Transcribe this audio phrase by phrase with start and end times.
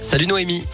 [0.00, 0.64] Salut Noémie.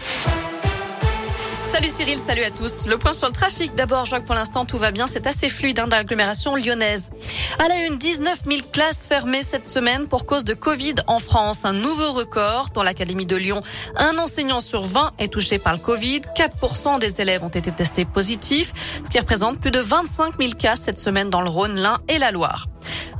[1.65, 2.85] Salut Cyril, salut à tous.
[2.87, 3.73] Le point sur le trafic.
[3.75, 5.07] D'abord, que pour l'instant tout va bien.
[5.07, 7.11] C'est assez fluide hein, dans l'agglomération lyonnaise.
[7.59, 11.63] À la une, 19 000 classes fermées cette semaine pour cause de Covid en France.
[11.63, 12.69] Un nouveau record.
[12.73, 13.61] Dans l'Académie de Lyon,
[13.95, 16.21] un enseignant sur 20 est touché par le Covid.
[16.35, 18.73] 4% des élèves ont été testés positifs,
[19.05, 22.19] ce qui représente plus de 25 000 cas cette semaine dans le Rhône, l'Ain et
[22.19, 22.67] la Loire.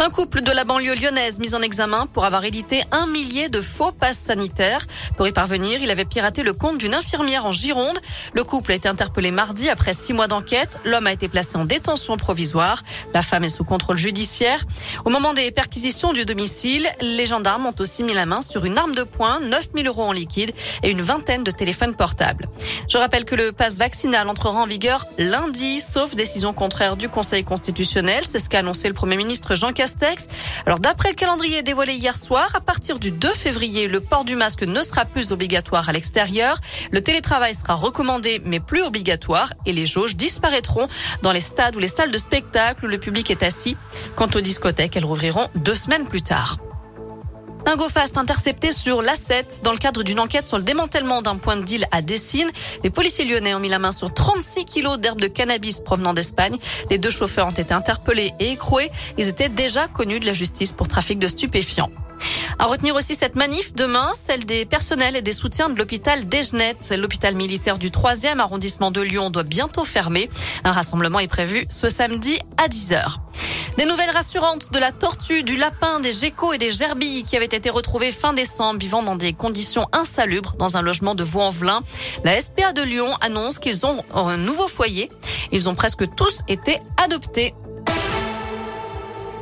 [0.03, 3.61] Un couple de la banlieue lyonnaise mis en examen pour avoir édité un millier de
[3.61, 4.87] faux passes sanitaires.
[5.15, 7.99] Pour y parvenir, il avait piraté le compte d'une infirmière en Gironde.
[8.33, 10.79] Le couple a été interpellé mardi après six mois d'enquête.
[10.85, 12.81] L'homme a été placé en détention provisoire.
[13.13, 14.65] La femme est sous contrôle judiciaire.
[15.05, 18.79] Au moment des perquisitions du domicile, les gendarmes ont aussi mis la main sur une
[18.79, 22.49] arme de poing, 9000 euros en liquide et une vingtaine de téléphones portables.
[22.89, 27.43] Je rappelle que le passe vaccinal entrera en vigueur lundi, sauf décision contraire du Conseil
[27.43, 28.23] constitutionnel.
[28.27, 29.90] C'est ce qu'a annoncé le Premier ministre Jean Castex
[30.65, 34.35] alors d'après le calendrier dévoilé hier soir, à partir du 2 février, le port du
[34.35, 36.57] masque ne sera plus obligatoire à l'extérieur.
[36.91, 40.87] Le télétravail sera recommandé mais plus obligatoire et les jauges disparaîtront
[41.21, 43.77] dans les stades ou les salles de spectacle où le public est assis.
[44.15, 46.57] Quant aux discothèques, elles rouvriront deux semaines plus tard.
[47.67, 51.55] Un go-fast intercepté sur l'A7 dans le cadre d'une enquête sur le démantèlement d'un point
[51.55, 52.49] de deal à Dessine.
[52.83, 56.57] Les policiers lyonnais ont mis la main sur 36 kilos d'herbe de cannabis provenant d'Espagne.
[56.89, 58.91] Les deux chauffeurs ont été interpellés et écroués.
[59.17, 61.91] Ils étaient déjà connus de la justice pour trafic de stupéfiants.
[62.59, 66.93] À retenir aussi cette manif demain, celle des personnels et des soutiens de l'hôpital Desgenettes.
[66.97, 70.29] L'hôpital militaire du 3e arrondissement de Lyon doit bientôt fermer.
[70.63, 73.17] Un rassemblement est prévu ce samedi à 10h.
[73.77, 77.45] Des nouvelles rassurantes de la tortue, du lapin, des geckos et des gerbilles qui avaient
[77.45, 81.81] été retrouvés fin décembre vivant dans des conditions insalubres dans un logement de Vaux-en-Velin.
[82.23, 85.09] La SPA de Lyon annonce qu'ils ont un nouveau foyer.
[85.51, 87.53] Ils ont presque tous été adoptés.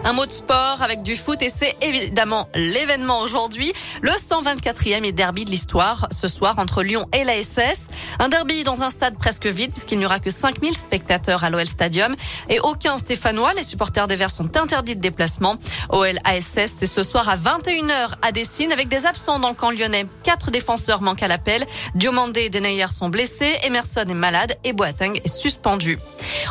[0.05, 3.73] Un mot de sport avec du foot et c'est évidemment l'événement aujourd'hui.
[4.01, 7.89] Le 124e et derby de l'histoire ce soir entre Lyon et la SS.
[8.17, 11.67] Un derby dans un stade presque vide puisqu'il n'y aura que 5000 spectateurs à l'OL
[11.67, 12.15] Stadium
[12.47, 13.53] et aucun Stéphanois.
[13.53, 15.57] Les supporters des Verts sont interdits de déplacement.
[15.89, 19.71] OL ASS, c'est ce soir à 21h à Dessine avec des absents dans le camp
[19.71, 20.07] lyonnais.
[20.23, 21.65] Quatre défenseurs manquent à l'appel.
[21.95, 23.53] Diomandé et Denayer sont blessés.
[23.63, 25.99] Emerson est malade et Boateng est suspendu.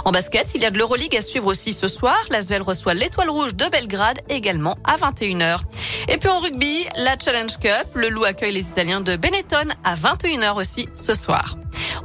[0.04, 2.16] En basket, il y a de l'Euroleague à suivre aussi ce soir.
[2.30, 5.60] L'Asvel reçoit l'étoile rouge de Belgrade également à 21h.
[6.08, 9.94] Et puis en rugby, la Challenge Cup, le Loup accueille les Italiens de Benetton à
[9.94, 11.56] 21h aussi ce soir.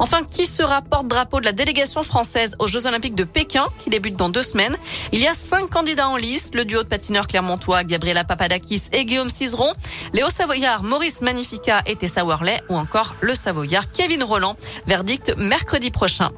[0.03, 4.17] Enfin, qui sera porte-drapeau de la délégation française aux Jeux Olympiques de Pékin, qui débutent
[4.17, 4.75] dans deux semaines?
[5.13, 9.05] Il y a cinq candidats en lice, le duo de patineurs clermontois Gabriela Papadakis et
[9.05, 9.71] Guillaume Cizeron,
[10.11, 14.57] Léo Savoyard, Maurice Magnifica et Tessa Worley, ou encore le Savoyard Kevin Roland.
[14.87, 16.31] Verdict mercredi prochain.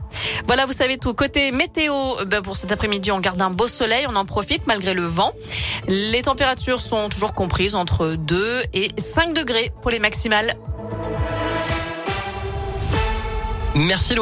[0.46, 1.16] Voilà, vous savez tout.
[1.16, 4.94] Côté météo, ben pour cet après-midi, on garde un beau soleil, on en profite malgré
[4.94, 5.32] le vent.
[5.88, 10.56] Les températures sont toujours comprises entre 2 et 5 degrés pour les maximales.
[13.76, 14.14] Merci.